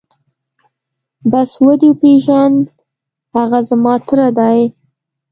بس 1.31 1.51
ودې 1.63 1.91
پېژاند 2.01 2.57
هغه 3.35 3.59
زما 3.69 3.95
تره 4.07 4.27
دى. 4.37 4.59